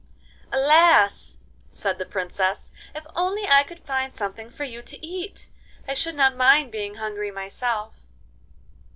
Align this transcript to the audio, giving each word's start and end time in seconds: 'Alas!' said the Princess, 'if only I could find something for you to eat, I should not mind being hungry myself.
'Alas!' 0.51 1.37
said 1.69 1.99
the 1.99 2.07
Princess, 2.07 2.71
'if 2.95 3.05
only 3.15 3.47
I 3.47 3.61
could 3.61 3.79
find 3.79 4.15
something 4.15 4.49
for 4.49 4.63
you 4.63 4.81
to 4.81 5.05
eat, 5.05 5.49
I 5.87 5.93
should 5.93 6.15
not 6.15 6.35
mind 6.35 6.71
being 6.71 6.95
hungry 6.95 7.29
myself. 7.29 8.07